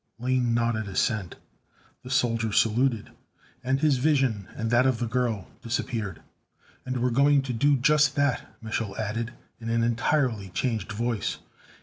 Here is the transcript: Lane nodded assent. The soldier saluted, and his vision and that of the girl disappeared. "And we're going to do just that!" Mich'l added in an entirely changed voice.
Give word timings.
Lane 0.17 0.55
nodded 0.55 0.87
assent. 0.87 1.35
The 2.01 2.09
soldier 2.09 2.51
saluted, 2.51 3.11
and 3.63 3.79
his 3.79 3.97
vision 3.99 4.47
and 4.55 4.71
that 4.71 4.87
of 4.87 4.97
the 4.97 5.05
girl 5.05 5.47
disappeared. 5.61 6.23
"And 6.87 7.03
we're 7.03 7.11
going 7.11 7.43
to 7.43 7.53
do 7.53 7.77
just 7.77 8.15
that!" 8.15 8.51
Mich'l 8.63 8.97
added 8.97 9.31
in 9.59 9.69
an 9.69 9.83
entirely 9.83 10.49
changed 10.49 10.91
voice. 10.91 11.37